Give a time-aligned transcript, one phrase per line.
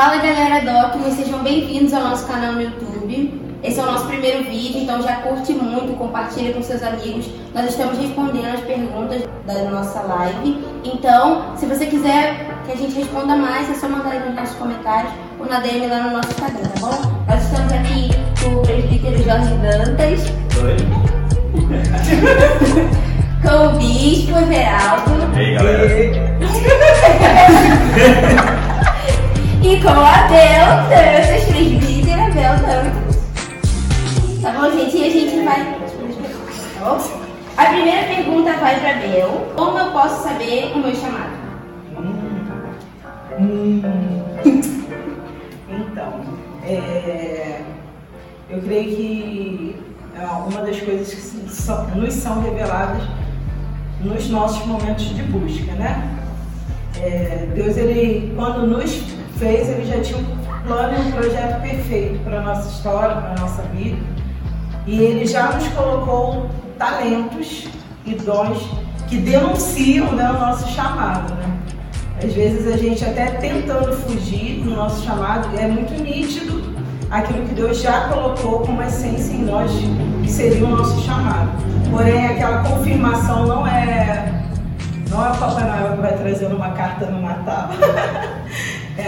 [0.00, 3.38] Fala galera Docmus, sejam bem-vindos ao nosso canal no YouTube.
[3.62, 7.28] Esse é o nosso primeiro vídeo, então já curte muito, compartilha com seus amigos.
[7.54, 10.56] Nós estamos respondendo as perguntas da nossa live.
[10.84, 14.56] Então, se você quiser que a gente responda mais, é só mandar aí nos nossos
[14.56, 16.98] comentários ou na DM lá no nosso Instagram, tá bom?
[17.28, 18.08] Nós estamos aqui
[18.42, 20.32] com o presbítero Jorge Dantas.
[20.62, 20.76] Oi.
[23.46, 25.10] com o Bispo Everaldo.
[25.36, 25.90] E aí, galera?
[29.70, 33.20] e com a Bel Dantas, presbítera Bel Dantas.
[34.42, 34.96] Tá bom, gente?
[34.96, 35.64] E a gente vai.
[36.74, 36.98] Tá bom?
[37.56, 39.52] A primeira pergunta vai pra Bel.
[39.54, 41.30] Como eu posso saber o meu chamado?
[43.38, 43.82] Hum.
[45.72, 46.20] Então,
[46.64, 47.62] é,
[48.48, 49.76] eu creio que
[50.18, 53.02] é uma das coisas que nos são reveladas
[54.00, 56.18] nos nossos momentos de busca, né?
[57.00, 62.22] É, Deus, ele, quando nos fez, ele já tinha um plano e um projeto perfeito
[62.22, 63.98] para a nossa história, para a nossa vida.
[64.86, 67.66] E ele já nos colocou talentos
[68.04, 68.70] e dons
[69.08, 71.58] que denunciam né, o nosso chamado, né?
[72.22, 76.62] Às vezes a gente até tentando fugir do nosso chamado, é muito nítido
[77.10, 79.70] aquilo que Deus já colocou como essência em nós,
[80.22, 81.50] que seria o nosso chamado.
[81.90, 84.44] Porém, aquela confirmação não é
[85.08, 87.70] não é o Papai Noel que vai trazer uma carta no Natal.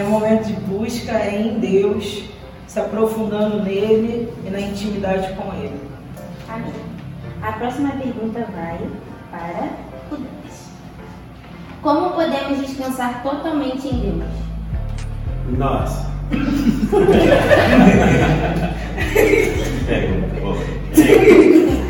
[0.00, 2.24] é um momento de busca, é em Deus,
[2.66, 5.78] se aprofundando nele e na intimidade com ele.
[6.48, 6.72] Amém.
[7.42, 8.78] A próxima pergunta vai
[9.30, 9.68] para
[10.10, 10.70] o Deus.
[11.82, 14.24] Como podemos descansar totalmente em Deus?
[15.58, 16.06] Nós.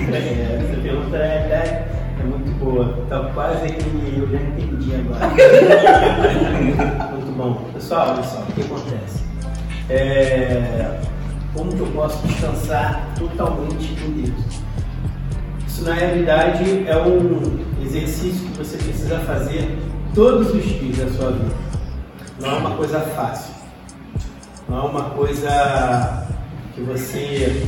[0.08, 3.06] Essa pergunta é, é, é muito boa.
[3.08, 5.30] Tá quase que eu já entendi agora.
[7.54, 7.72] bom.
[7.72, 9.24] Pessoal, olha só, o que acontece?
[9.88, 11.00] É,
[11.54, 14.62] como que eu posso descansar totalmente em Deus?
[15.66, 19.78] Isso na realidade é um exercício que você precisa fazer
[20.14, 21.54] todos os dias da sua vida.
[22.40, 23.54] Não é uma coisa fácil.
[24.68, 26.26] Não é uma coisa
[26.74, 27.66] que você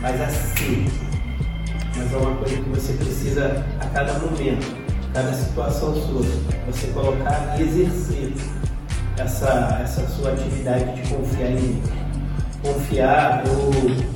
[0.00, 0.86] faz assim.
[1.96, 4.66] Mas é uma coisa que você precisa a cada momento,
[5.12, 6.22] cada situação sua,
[6.66, 8.32] você colocar e exercer
[9.18, 11.82] essa, essa sua atividade de confiar em mim.
[12.62, 14.12] Confiar, eu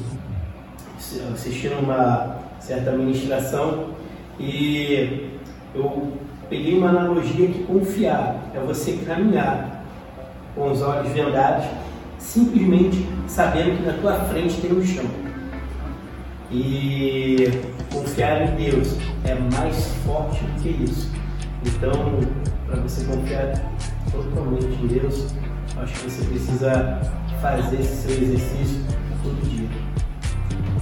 [1.35, 3.91] assistindo uma certa ministração
[4.39, 5.31] e
[5.75, 6.13] eu
[6.49, 9.85] peguei uma analogia que confiar é você caminhar
[10.55, 11.67] com os olhos vendados,
[12.19, 15.05] simplesmente sabendo que na tua frente tem um chão.
[16.51, 17.51] E
[17.93, 21.11] confiar em Deus é mais forte do que isso.
[21.65, 22.21] Então,
[22.67, 23.53] para você confiar
[24.13, 25.35] totalmente em Deus,
[25.77, 27.01] acho que você precisa
[27.43, 28.81] fazer esse seu exercício
[29.25, 29.69] todo dia.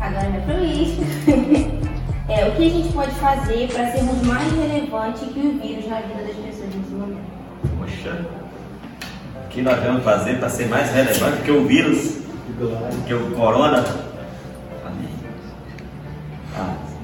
[0.01, 1.01] Agora vai pro isso.
[2.29, 6.01] é, o que a gente pode fazer para sermos mais relevantes que o vírus na
[6.01, 7.25] vida das pessoas nesse momento?
[7.79, 8.27] Poxa,
[9.43, 12.19] o que nós vamos fazer para ser mais relevante que o vírus,
[13.07, 13.83] que o corona?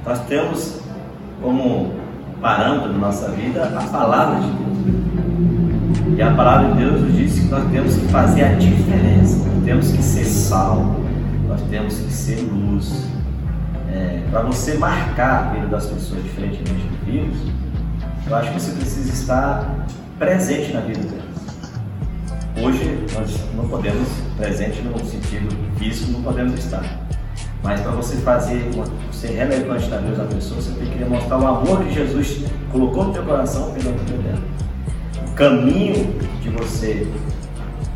[0.05, 0.81] Nós temos
[1.43, 1.93] como
[2.41, 6.17] parâmetro na nossa vida a palavra de Deus.
[6.17, 9.65] E a palavra de Deus nos diz que nós temos que fazer a diferença, nós
[9.65, 10.97] temos que ser sal,
[11.47, 13.09] nós temos que ser luz.
[13.93, 17.37] É, para você marcar a vida das pessoas diferentemente do vírus,
[18.27, 19.87] eu acho que você precisa estar
[20.19, 21.31] presente na vida delas.
[22.63, 27.10] Hoje nós não podemos, presente no sentido físico, não podemos estar.
[27.63, 28.71] Mas para você fazer,
[29.13, 33.05] ser relevante na vida da pessoa, você tem que demonstrar o amor que Jesus colocou
[33.05, 34.43] no teu coração pelo vida dela.
[35.29, 37.07] O caminho de você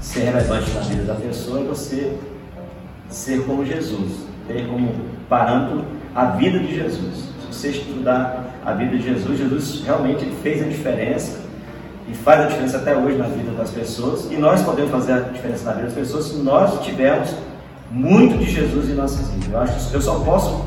[0.01, 2.13] ser relevante na vida da pessoa é você
[3.09, 4.93] ser como Jesus, ter como
[5.29, 7.25] parâmetro a vida de Jesus.
[7.41, 11.41] Se você estudar a vida de Jesus, Jesus realmente fez a diferença
[12.07, 14.31] e faz a diferença até hoje na vida das pessoas.
[14.31, 17.35] E nós podemos fazer a diferença na vida das pessoas se nós tivermos
[17.91, 19.53] muito de Jesus em nossas vidas.
[19.53, 20.65] Eu acho eu só posso,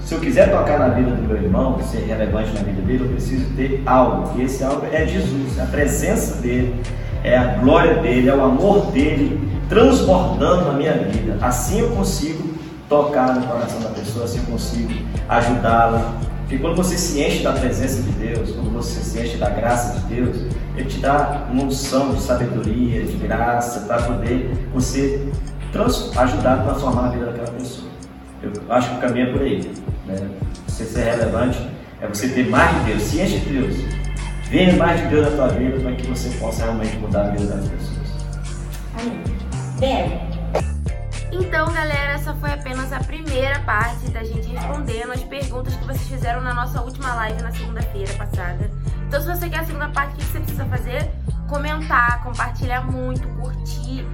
[0.00, 3.08] se eu quiser tocar na vida do meu irmão, ser relevante na vida dele, eu
[3.10, 4.38] preciso ter algo.
[4.38, 6.74] E esse algo é Jesus, a presença dele,
[7.22, 11.38] é a glória dele, é o amor dele transbordando na minha vida.
[11.40, 12.50] Assim eu consigo
[12.88, 14.92] tocar no coração da pessoa, assim eu consigo
[15.28, 16.12] ajudá-la.
[16.40, 20.00] Porque quando você se enche da presença de Deus, quando você se enche da graça
[20.00, 20.36] de Deus,
[20.76, 25.28] Ele te dá uma unção de sabedoria, de graça, para poder você
[25.72, 27.88] trans, ajudar a transformar a vida daquela pessoa.
[28.42, 29.72] Eu acho que o caminho é por aí.
[30.06, 30.30] Né?
[30.66, 31.68] Você ser relevante
[32.00, 33.76] é você ter mais de Deus, se enche de Deus.
[34.48, 37.54] Venha mais de Deus na tua vida para que você possa realmente mudar a vida
[37.54, 38.00] das pessoas.
[39.78, 40.30] Bebe.
[41.32, 46.08] Então, galera, essa foi apenas a primeira parte da gente respondendo as perguntas que vocês
[46.08, 48.70] fizeram na nossa última live na segunda-feira passada.
[49.06, 51.10] Então, se você quer a segunda parte, o que você precisa fazer?
[51.48, 54.04] Comentar, compartilhar muito, curtir,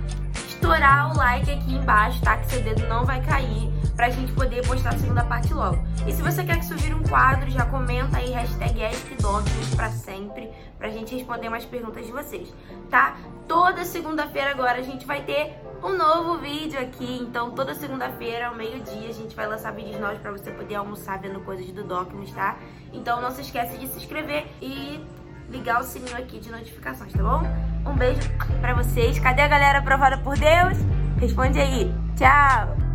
[0.67, 2.37] estourar o like aqui embaixo, tá?
[2.39, 5.79] Que seu dedo não vai cair pra gente poder postar a segunda parte logo.
[6.05, 10.51] E se você quer que vire um quadro, já comenta aí, hashtag ESCDocument pra sempre,
[10.77, 12.53] pra gente responder mais perguntas de vocês,
[12.91, 13.17] tá?
[13.47, 18.57] Toda segunda-feira agora a gente vai ter um novo vídeo aqui, então toda segunda-feira ao
[18.57, 22.35] meio-dia a gente vai lançar vídeos novos pra você poder almoçar vendo coisas do Documents,
[22.35, 22.57] tá?
[22.93, 25.01] Então não se esquece de se inscrever e
[25.49, 27.76] ligar o sininho aqui de notificações, tá bom?
[27.87, 28.29] Um beijo
[28.61, 29.19] pra vocês.
[29.19, 30.77] Cadê a galera aprovada por Deus?
[31.21, 31.95] Responde aí.
[32.17, 32.86] Tchau!